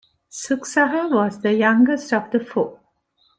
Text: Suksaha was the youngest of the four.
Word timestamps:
Suksaha 0.31 1.11
was 1.13 1.41
the 1.41 1.53
youngest 1.53 2.11
of 2.11 2.31
the 2.31 2.39
four. 2.39 2.79